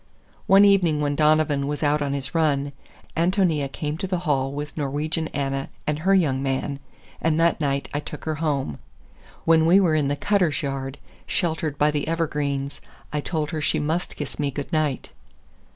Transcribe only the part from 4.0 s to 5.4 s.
the hall with Norwegian